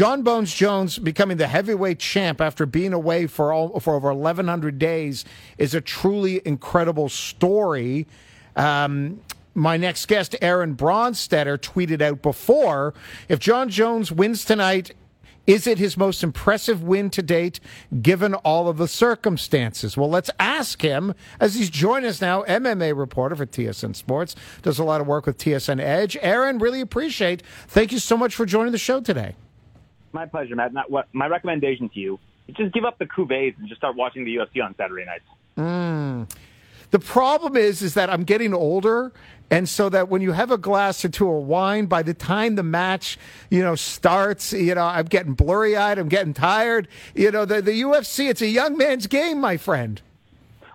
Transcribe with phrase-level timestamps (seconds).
[0.00, 4.78] Jon Bones Jones becoming the heavyweight champ after being away for all, for over 1,100
[4.78, 5.24] days
[5.58, 8.06] is a truly incredible story.
[8.54, 9.20] Um,
[9.56, 12.94] my next guest, Aaron Bronsteter, tweeted out before
[13.28, 14.92] if Jon Jones wins tonight,
[15.48, 17.58] is it his most impressive win to date,
[18.00, 19.96] given all of the circumstances?
[19.96, 24.78] Well, let's ask him as he's joined us now, MMA reporter for TSN Sports, does
[24.78, 26.16] a lot of work with TSN Edge.
[26.20, 27.42] Aaron, really appreciate.
[27.66, 29.34] Thank you so much for joining the show today.
[30.12, 30.72] My pleasure, Matt.
[30.72, 33.96] Not what my recommendation to you: is just give up the cuvées and just start
[33.96, 35.24] watching the UFC on Saturday nights.
[35.56, 36.30] Mm.
[36.90, 39.12] The problem is, is that I'm getting older,
[39.50, 42.54] and so that when you have a glass or two of wine, by the time
[42.54, 43.18] the match,
[43.50, 46.88] you know, starts, you know, I'm getting blurry eyed, I'm getting tired.
[47.14, 50.00] You know, the the UFC, it's a young man's game, my friend.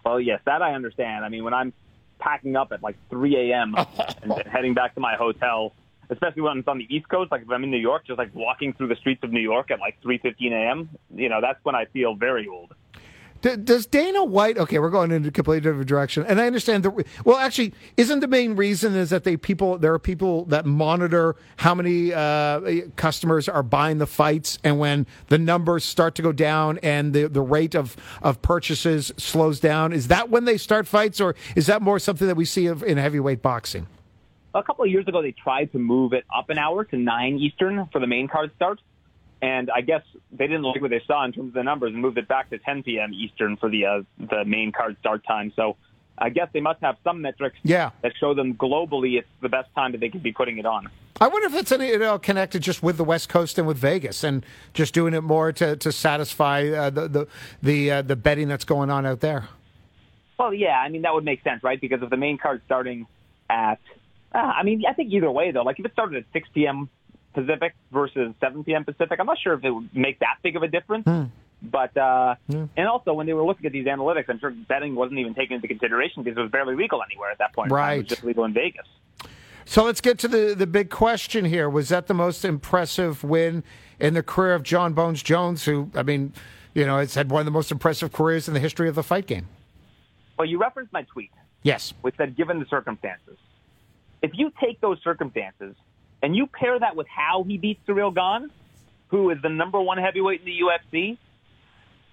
[0.06, 1.26] Well, yes, that I understand.
[1.26, 1.74] I mean, when I'm
[2.20, 3.76] packing up at like 3 a.m.
[4.22, 5.74] and heading back to my hotel
[6.10, 7.32] especially when it's on the East Coast.
[7.32, 9.72] Like if I'm in New York, just like walking through the streets of New York
[9.72, 10.90] at like 3:15 a.m.
[11.16, 12.74] You know, that's when I feel very old.
[13.44, 14.58] Does Dana White?
[14.58, 17.06] Okay, we're going in a completely different direction, and I understand that.
[17.26, 21.36] Well, actually, isn't the main reason is that they people there are people that monitor
[21.58, 22.62] how many uh,
[22.96, 27.28] customers are buying the fights, and when the numbers start to go down and the
[27.28, 31.68] the rate of of purchases slows down, is that when they start fights, or is
[31.68, 33.88] that more something that we see in heavyweight boxing?
[34.54, 37.36] A couple of years ago, they tried to move it up an hour to 9
[37.38, 38.80] Eastern for the main card start.
[39.42, 42.02] And I guess they didn't like what they saw in terms of the numbers and
[42.02, 43.14] moved it back to 10 p.m.
[43.14, 45.52] Eastern for the uh, the main card start time.
[45.56, 45.76] So
[46.18, 47.90] I guess they must have some metrics yeah.
[48.04, 50.88] that show them globally it's the best time that they could be putting it on.
[51.20, 53.78] I wonder if it's any you know, connected just with the West Coast and with
[53.78, 57.28] Vegas, and just doing it more to to satisfy uh, the the
[57.62, 59.50] the, uh, the betting that's going on out there.
[60.40, 61.80] Well, yeah, I mean that would make sense, right?
[61.80, 63.08] Because if the main card starting
[63.50, 63.80] at
[64.34, 66.90] uh, I mean, I think either way though, like if it started at 6 p.m.
[67.34, 68.86] Pacific versus 7 p.m.
[68.86, 71.06] Pacific, I'm not sure if it would make that big of a difference.
[71.06, 71.24] Hmm.
[71.62, 72.66] But uh, hmm.
[72.76, 75.56] and also when they were looking at these analytics, I'm sure betting wasn't even taken
[75.56, 77.72] into consideration because it was barely legal anywhere at that point.
[77.72, 78.86] Right, it was just legal in Vegas.
[79.66, 81.70] So let's get to the the big question here.
[81.70, 83.64] Was that the most impressive win
[83.98, 85.64] in the career of Jon Bones Jones?
[85.64, 86.34] Who, I mean,
[86.74, 89.04] you know, has had one of the most impressive careers in the history of the
[89.04, 89.48] fight game.
[90.38, 91.32] Well, you referenced my tweet.
[91.62, 91.94] Yes.
[92.02, 93.38] Which said, given the circumstances
[94.24, 95.76] if you take those circumstances
[96.24, 98.50] and you pair that with how he beats Ciryl Gane,
[99.10, 101.18] who is the number one heavyweight in the UFC,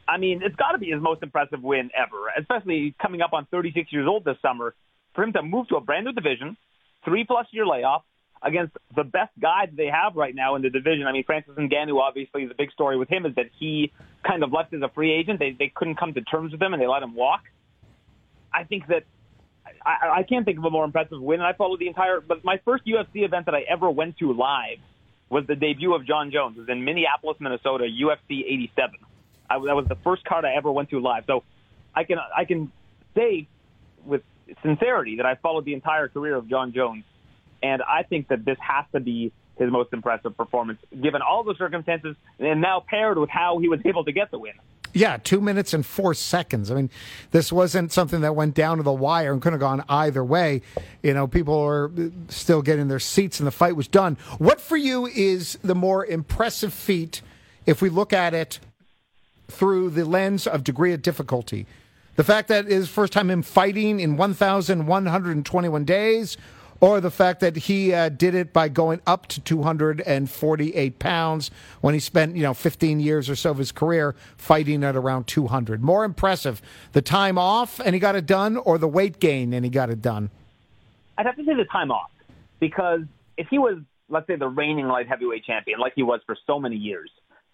[0.07, 3.47] I mean, it's got to be his most impressive win ever, especially coming up on
[3.47, 4.75] 36 years old this summer.
[5.15, 6.57] For him to move to a brand new division,
[7.05, 8.03] three plus year layoff
[8.43, 11.07] against the best guy that they have right now in the division.
[11.07, 13.93] I mean, Francis Ngannou, obviously, the big story with him is that he
[14.27, 15.39] kind of left as a free agent.
[15.39, 17.43] They, they couldn't come to terms with him and they let him walk.
[18.53, 19.05] I think that
[19.85, 21.41] I, I can't think of a more impressive win.
[21.41, 22.21] And I followed the entire.
[22.21, 24.79] But my first UFC event that I ever went to live
[25.29, 26.57] was the debut of Jon Jones.
[26.57, 28.97] It was in Minneapolis, Minnesota, UFC 87.
[29.49, 31.25] I, that was the first card I ever went to live.
[31.27, 31.45] So
[31.95, 32.73] I can I can
[33.15, 33.49] say
[34.05, 34.23] with
[34.63, 37.05] sincerity that I followed the entire career of Jon Jones,
[37.63, 41.55] and I think that this has to be his most impressive performance, given all the
[41.57, 44.55] circumstances, and now paired with how he was able to get the win.
[44.93, 46.71] Yeah, two minutes and four seconds.
[46.71, 46.91] I mean,
[47.31, 50.63] this wasn't something that went down to the wire and could have gone either way.
[51.03, 51.91] You know, people are
[52.29, 54.17] still getting their seats and the fight was done.
[54.39, 57.23] What for you is the more impressive feat
[57.67, 58.59] if we look at it
[59.49, 61.67] through the lens of degree of difficulty?
[62.17, 66.37] The fact that is first time him fighting in 1,121 days,
[66.81, 71.95] or the fact that he uh, did it by going up to 248 pounds when
[71.95, 75.83] he spent you know 15 years or so of his career fighting at around 200.
[75.83, 79.65] More impressive, the time off and he got it done, or the weight gain and
[79.65, 80.31] he got it done.
[81.19, 82.11] I'd have to say the time off
[82.61, 83.01] because
[83.37, 86.59] if he was, let's say, the reigning light heavyweight champion like he was for so
[86.59, 87.11] many years,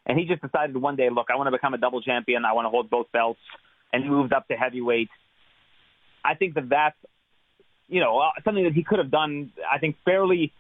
[0.07, 2.53] and he just decided one day, look, I want to become a double champion, I
[2.53, 3.41] want to hold both belts,
[3.93, 5.09] and he moved up to heavyweight.
[6.25, 6.97] I think that that's
[7.89, 10.53] you know, uh, something that he could have done, I think, fairly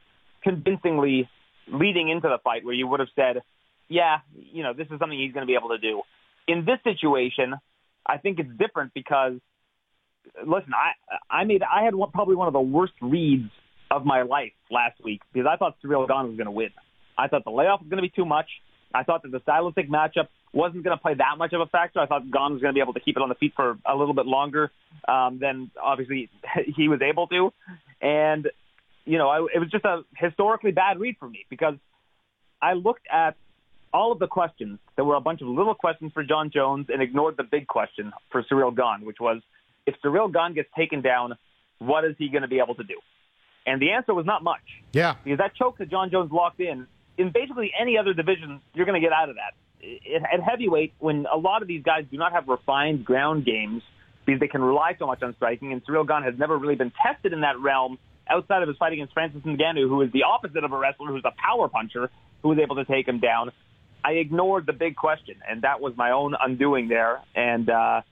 [0.42, 1.28] convincingly
[1.68, 3.42] leading into the fight where you would have said,
[3.88, 6.02] yeah, you know, this is something he's going to be able to do.
[6.46, 7.54] In this situation,
[8.06, 9.34] I think it's different because,
[10.44, 10.92] listen, I
[11.40, 13.50] I made I had one, probably one of the worst reads
[13.90, 16.70] of my life last week because I thought Ciryl Gane was going to win.
[17.18, 18.46] I thought the layoff was going to be too much.
[18.94, 22.00] I thought that the stylistic matchup wasn't going to play that much of a factor.
[22.00, 23.78] I thought Gane was going to be able to keep it on the feet for
[23.84, 24.72] a little bit longer
[25.06, 26.30] um, than obviously
[26.76, 27.52] he was able to.
[28.00, 28.48] And,
[29.04, 31.74] you know, I, it was just a historically bad read for me because
[32.60, 33.36] I looked at
[33.92, 34.78] all of the questions.
[34.96, 38.12] There were a bunch of little questions for Jon Jones and ignored the big question
[38.32, 39.42] for Ciryl Gane, which was
[39.86, 41.34] if Ciryl Gane gets taken down,
[41.78, 42.98] what is he going to be able to do?
[43.66, 44.62] And the answer was not much.
[44.92, 45.16] Yeah.
[45.22, 46.86] Because that choke that Jon Jones locked in
[47.18, 49.54] in basically any other division, you're going to get out of that.
[49.82, 53.82] At heavyweight, when a lot of these guys do not have refined ground games
[54.24, 56.92] because they can rely so much on striking, and Ciryl Gane has never really been
[57.02, 60.64] tested in that realm outside of his fight against Francis Ngannou, who is the opposite
[60.64, 62.10] of a wrestler, who's a power puncher,
[62.42, 63.52] who was able to take him down.
[64.04, 67.20] I ignored the big question, and that was my own undoing there.
[67.34, 68.02] And uh,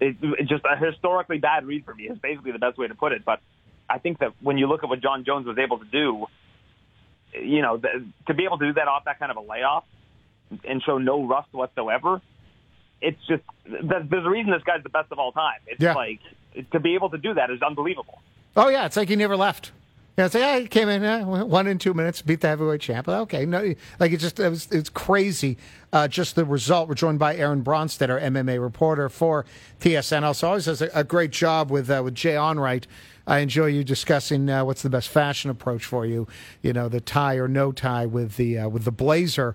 [0.00, 2.04] it, it's just a historically bad read for me.
[2.04, 3.24] Is basically the best way to put it.
[3.24, 3.40] But
[3.88, 6.26] I think that when you look at what Jon Jones was able to do,
[7.34, 9.84] you know, the, to be able to do that off that kind of a layoff
[10.64, 12.20] and show no rust whatsoever,
[13.00, 15.60] it's just there's a reason this guy's the best of all time.
[15.66, 15.94] It's yeah.
[15.94, 16.20] like
[16.72, 18.20] to be able to do that is unbelievable.
[18.56, 19.72] Oh yeah, it's like he never left.
[20.18, 22.80] Yeah, it's like yeah, he came in uh, one in two minutes, beat the heavyweight
[22.80, 23.08] champ.
[23.08, 25.56] Okay, no, like it just it was it's crazy.
[25.92, 26.88] Uh, just the result.
[26.88, 29.46] We're joined by Aaron Bronsteter, MMA reporter for
[29.80, 30.24] TSN.
[30.24, 32.86] Also, always does a, a great job with uh, with Jay Onrait.
[33.28, 36.26] I enjoy you discussing uh, what's the best fashion approach for you.
[36.62, 39.54] You know, the tie or no tie with the uh, with the blazer.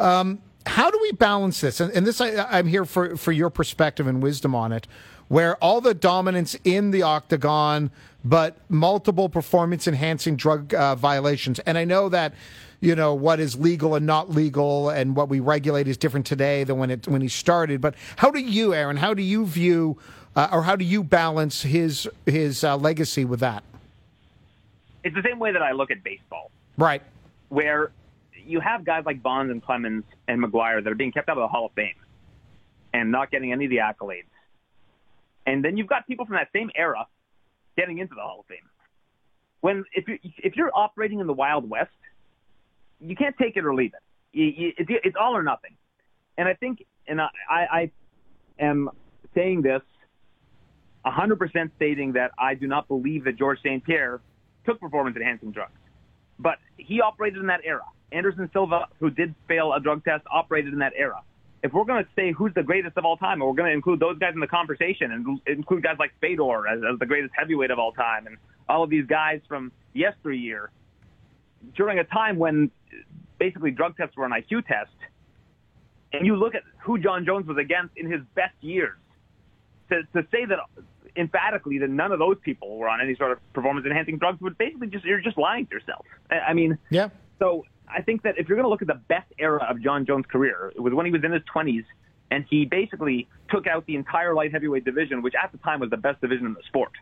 [0.00, 1.80] Um, how do we balance this?
[1.80, 4.86] And, and this, I, am here for for your perspective and wisdom on it.
[5.28, 7.92] Where all the dominance in the octagon,
[8.24, 11.60] but multiple performance enhancing drug uh, violations.
[11.60, 12.34] And I know that
[12.80, 16.64] you know what is legal and not legal and what we regulate is different today
[16.64, 17.80] than when it when he started.
[17.80, 18.96] But how do you, Aaron?
[18.96, 19.98] How do you view
[20.34, 23.62] uh, or how do you balance his his uh, legacy with that?
[25.04, 27.02] It's the same way that I look at baseball, right?
[27.48, 27.92] Where
[28.50, 31.42] you have guys like Bonds and Clemens and McGwire that are being kept out of
[31.42, 31.94] the Hall of Fame
[32.92, 34.24] and not getting any of the accolades,
[35.46, 37.06] and then you've got people from that same era
[37.76, 38.58] getting into the Hall of Fame.
[39.60, 41.90] When if you if you're operating in the Wild West,
[43.00, 44.02] you can't take it or leave it.
[44.32, 45.76] You, you, it's, it's all or nothing.
[46.38, 47.90] And I think, and I, I
[48.58, 48.90] am
[49.34, 49.82] saying this
[51.04, 53.84] 100% stating that I do not believe that George St.
[53.84, 54.20] Pierre
[54.64, 55.72] took performance enhancing drugs.
[56.38, 57.82] But he operated in that era.
[58.12, 61.22] Anderson Silva, who did fail a drug test, operated in that era.
[61.62, 63.74] If we're going to say who's the greatest of all time, and we're going to
[63.74, 67.34] include those guys in the conversation and include guys like Fedor as, as the greatest
[67.36, 70.70] heavyweight of all time and all of these guys from yesteryear,
[71.76, 72.70] during a time when
[73.38, 74.90] basically drug tests were an IQ test,
[76.12, 78.96] and you look at who Jon Jones was against in his best years,
[79.90, 80.58] to, to say that
[81.16, 84.56] emphatically that none of those people were on any sort of performance enhancing drugs would
[84.56, 86.06] basically just you're just lying to yourself.
[86.30, 87.08] I mean, yeah.
[87.38, 87.64] So
[87.94, 90.26] I think that if you're going to look at the best era of Jon Jones'
[90.26, 91.84] career, it was when he was in his 20s
[92.30, 95.90] and he basically took out the entire light heavyweight division, which at the time was
[95.90, 96.92] the best division in the sport.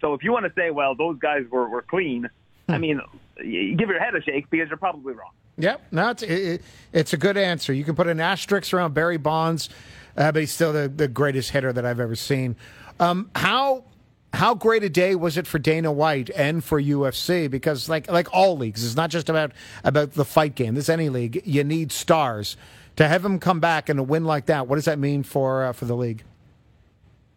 [0.00, 2.28] So if you want to say, well, those guys were, were clean,
[2.68, 2.80] I hmm.
[2.80, 3.00] mean,
[3.36, 5.32] give your head a shake because you're probably wrong.
[5.58, 6.62] Yep, no, it's it,
[6.92, 7.74] it's a good answer.
[7.74, 9.68] You can put an asterisk around Barry Bonds,
[10.16, 12.56] uh, but he's still the, the greatest hitter that I've ever seen.
[12.98, 13.84] Um, how
[14.32, 17.50] how great a day was it for Dana White and for UFC?
[17.50, 19.52] Because like like all leagues, it's not just about
[19.84, 20.74] about the fight game.
[20.74, 22.56] This any league, you need stars
[22.96, 24.66] to have him come back and a win like that.
[24.66, 26.22] What does that mean for uh, for the league?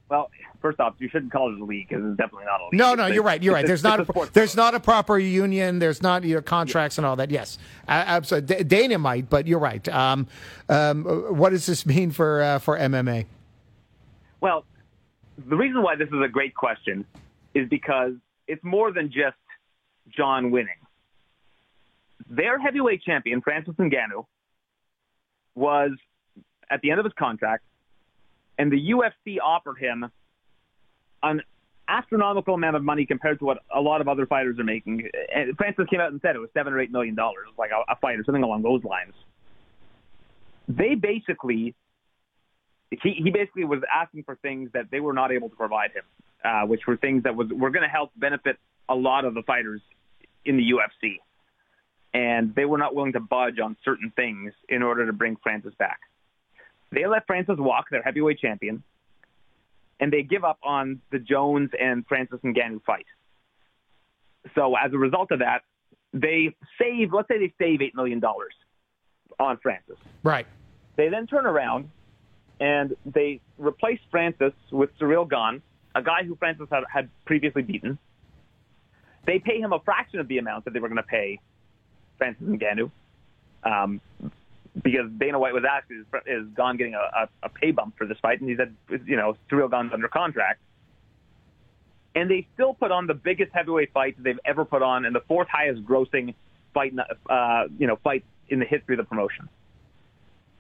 [0.09, 0.29] Well,
[0.61, 2.73] first off, you shouldn't call it a league because it's definitely not a league.
[2.73, 3.41] No, no, you're right.
[3.41, 3.65] You're right.
[3.65, 5.79] There's not a, there's not a proper union.
[5.79, 7.31] There's not your contracts and all that.
[7.31, 7.57] Yes,
[7.87, 8.63] absolutely.
[8.63, 9.87] Dana might, but you're right.
[9.89, 10.27] Um,
[10.69, 13.25] um, what does this mean for uh, for MMA?
[14.41, 14.65] Well,
[15.37, 17.05] the reason why this is a great question
[17.53, 18.13] is because
[18.47, 19.37] it's more than just
[20.09, 20.75] Jon winning.
[22.29, 24.25] Their heavyweight champion, Francis Ngannou,
[25.55, 25.91] was
[26.69, 27.63] at the end of his contract,
[28.57, 30.09] and the UFC offered him
[31.21, 31.41] an
[31.87, 35.09] astronomical amount of money compared to what a lot of other fighters are making.
[35.33, 37.91] And Francis came out and said it was seven or eight million dollars, like a,
[37.91, 39.13] a fight or something along those lines.
[40.67, 41.75] They basically,
[43.01, 46.03] he, he basically was asking for things that they were not able to provide him,
[46.43, 48.57] uh, which were things that was were going to help benefit
[48.89, 49.81] a lot of the fighters
[50.45, 51.19] in the UFC,
[52.13, 55.73] and they were not willing to budge on certain things in order to bring Francis
[55.79, 55.99] back.
[56.91, 58.83] They let Francis walk, their heavyweight champion
[60.03, 63.05] and they give up on the Jones and Francis and Ngannou fight.
[64.53, 65.61] So as a result of that,
[66.11, 68.21] they save, let's say they save $8 million
[69.39, 69.95] on Francis.
[70.21, 70.45] Right.
[70.97, 71.89] They then turn around
[72.59, 75.61] and they replaced Francis with Ciryl Gane,
[75.95, 77.97] a guy who Francis had, had previously beaten.
[79.25, 81.39] They pay him a fraction of the amount that they were going to pay
[82.17, 82.91] Francis Ngannou.
[83.63, 84.01] Um,
[84.81, 88.07] because Dana White was asked, is, is Gane getting a, a, a pay bump for
[88.07, 88.41] this fight?
[88.41, 90.59] And he said, you know, Ciryl Gane's under contract.
[92.15, 95.21] And they still put on the biggest heavyweight fight they've ever put on and the
[95.21, 96.35] fourth highest grossing
[96.73, 96.93] fight,
[97.29, 99.49] uh, you know, fight in the history of the promotion.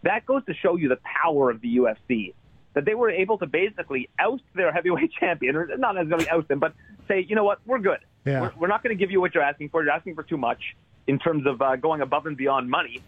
[0.03, 2.33] That goes to show you the power of the UFC,
[2.73, 6.59] that they were able to basically oust their heavyweight champion, or not necessarily oust them,
[6.59, 6.73] but
[7.07, 7.99] say, you know what, we're good.
[8.25, 8.41] Yeah.
[8.41, 9.83] We're, we're not going to give you what you're asking for.
[9.83, 10.61] You're asking for too much
[11.07, 13.01] in terms of uh, going above and beyond money.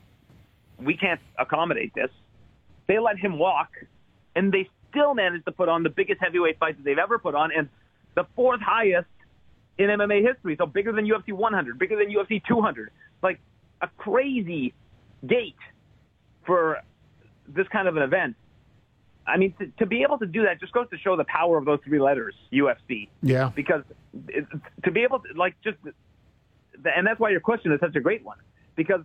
[0.79, 2.09] We can't accommodate this.
[2.87, 3.69] They let him walk,
[4.35, 7.35] and they still managed to put on the biggest heavyweight fight that they've ever put
[7.35, 7.69] on, and
[8.15, 9.07] the fourth highest
[9.77, 10.55] in MMA history.
[10.57, 12.91] So bigger than UFC 100, bigger than UFC 200.
[13.21, 13.39] Like
[13.81, 14.73] a crazy
[15.25, 15.55] gate
[16.45, 16.81] for
[17.47, 18.35] this kind of an event.
[19.27, 21.57] I mean, to, to be able to do that just goes to show the power
[21.57, 23.09] of those three letters, UFC.
[23.23, 23.51] Yeah.
[23.55, 23.83] Because
[24.27, 24.45] it,
[24.83, 25.77] to be able to, like, just,
[26.83, 28.37] and that's why your question is such a great one.
[28.75, 29.01] Because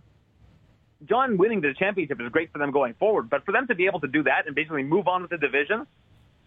[1.09, 3.87] Jon winning the championship is great for them going forward, but for them to be
[3.87, 5.87] able to do that and basically move on with the division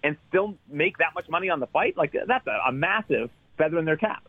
[0.04, 3.78] and still make that much money on the fight, like, that's a, a massive feather
[3.78, 4.22] in their cap.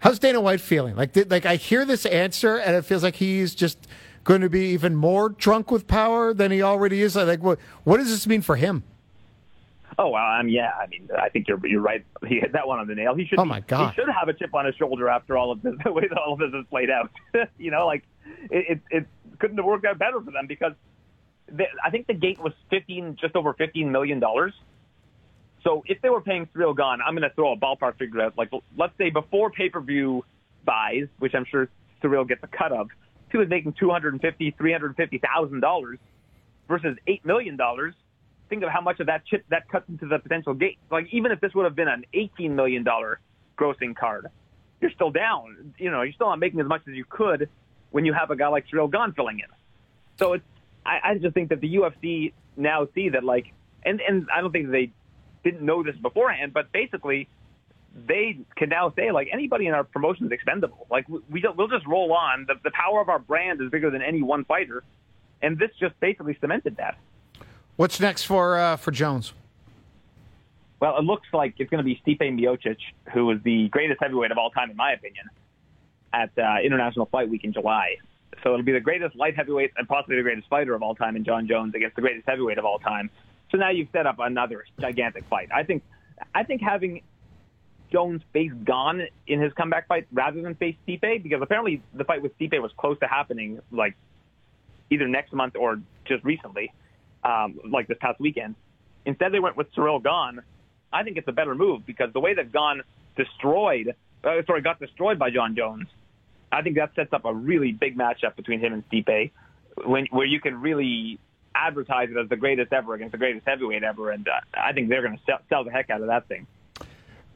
[0.00, 0.96] How's Dana White feeling?
[0.96, 3.88] Like, did, like I hear this answer, and it feels like he's just
[4.26, 7.16] going to be even more drunk with power than he already is.
[7.16, 8.82] Like, what what does this mean for him?
[9.98, 10.72] Oh, well, um, yeah.
[10.78, 12.04] I mean, I think you're you're right.
[12.26, 13.14] He hit that one on the nail.
[13.14, 13.38] He should.
[13.38, 13.90] Oh my God.
[13.90, 16.18] He should have a chip on his shoulder after all of this, the way that
[16.18, 17.10] all of this has played out.
[17.58, 18.02] you know, like
[18.50, 19.06] it, it, it
[19.38, 20.72] couldn't have worked out better for them because
[21.50, 24.52] they, I think the gate was fifteen, just over fifteen million dollars.
[25.62, 28.36] So if they were paying Ciryl Gane, I'm going to throw a ballpark figure out.
[28.36, 30.24] Like, let's say before pay per view
[30.64, 31.68] buys, which I'm sure
[32.02, 32.88] Ciryl gets a cut of,
[33.36, 35.98] he was making two hundred and fifty, three hundred and fifty thousand dollars
[36.68, 37.94] versus eight million dollars.
[38.48, 40.78] Think of how much of that chip that cuts into the potential gate.
[40.90, 43.20] Like even if this would have been an eighteen million dollar
[43.58, 44.28] grossing card,
[44.80, 45.74] you're still down.
[45.78, 47.50] You know, you're still not making as much as you could
[47.90, 49.46] when you have a guy like Ciryl Gane filling in.
[50.18, 50.44] So it's
[50.86, 53.52] I, I just think that the UFC now see that like,
[53.84, 54.92] and and I don't think they
[55.44, 57.28] didn't know this beforehand, but basically
[58.06, 60.86] they can now say like anybody in our promotion is expendable.
[60.90, 62.44] Like we, we we'll just roll on.
[62.46, 64.82] The, the power of our brand is bigger than any one fighter,
[65.40, 66.98] and this just basically cemented that.
[67.76, 69.32] What's next for uh, for Jones?
[70.78, 72.76] Well, it looks like it's going to be Stipe Miocic,
[73.14, 75.24] who is the greatest heavyweight of all time, in my opinion,
[76.12, 77.96] at uh, International Fight Week in July.
[78.42, 81.16] So it'll be the greatest light heavyweight and possibly the greatest fighter of all time
[81.16, 83.08] in Jon Jones against the greatest heavyweight of all time.
[83.50, 85.48] So now you've set up another gigantic fight.
[85.54, 85.82] I think,
[86.34, 87.00] I think having
[87.90, 92.22] Jones face Gane in his comeback fight rather than face Stipe, because apparently the fight
[92.22, 93.94] with Stipe was close to happening, like
[94.90, 96.72] either next month or just recently,
[97.24, 98.54] um, like this past weekend.
[99.04, 100.42] Instead, they went with Ciryl Gane.
[100.92, 102.82] I think it's a better move because the way that Gane
[103.16, 105.86] destroyed, uh, sorry, got destroyed by Jon Jones,
[106.50, 109.30] I think that sets up a really big matchup between him and Stipe,
[109.84, 111.18] when, where you can really
[111.54, 114.88] advertise it as the greatest ever against the greatest heavyweight ever, and uh, I think
[114.88, 116.46] they're going to sell, sell the heck out of that thing.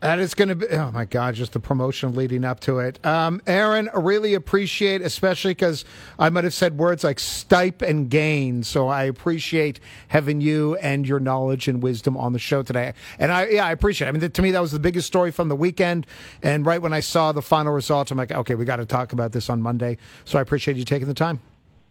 [0.02, 3.04] And it's going to be, oh my God, just the promotion leading up to it.
[3.04, 5.84] Um, Aaron, I really appreciate, especially because
[6.18, 8.62] I might have said words like stipe and gain.
[8.62, 9.78] So I appreciate
[10.08, 12.94] having you and your knowledge and wisdom on the show today.
[13.18, 14.08] And I, yeah, I appreciate it.
[14.08, 16.06] I mean, to me, that was the biggest story from the weekend.
[16.42, 19.12] And right when I saw the final results, I'm like, okay, we got to talk
[19.12, 19.98] about this on Monday.
[20.24, 21.40] So I appreciate you taking the time.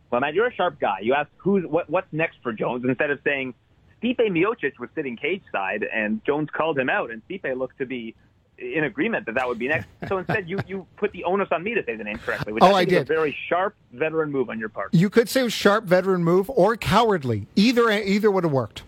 [0.10, 1.01] Well, Matt, you're a sharp guy.
[1.04, 3.54] You asked who's what, what's next for Jones instead of saying
[4.01, 7.86] Stipe Miocic was sitting cage side, and Jones called him out, and Stipe looked to
[7.86, 8.15] be
[8.58, 9.88] in agreement that that would be next.
[10.10, 12.62] So instead, you you put the onus on me to say the name correctly, which
[12.63, 13.01] Oh, I I did.
[13.01, 14.94] a very sharp veteran move on your part.
[14.94, 17.48] You could say was sharp veteran move or cowardly.
[17.56, 18.84] Either either would have worked.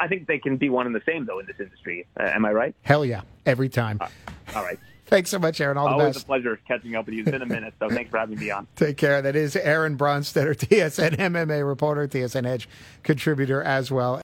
[0.00, 2.06] I think they can be one and the same though in this industry.
[2.18, 2.74] Uh, am I right?
[2.82, 3.98] Hell yeah, every time.
[4.54, 4.78] All right.
[5.06, 5.76] Thanks so much, Aaron.
[5.76, 6.22] All the Always best.
[6.24, 7.20] a pleasure catching up with you.
[7.20, 8.66] It's been a minute, so thanks for having me on.
[8.76, 9.20] Take care.
[9.20, 12.66] That is Aaron Bronsteter, TSN MMA reporter, TSN Edge
[13.02, 14.22] contributor as well.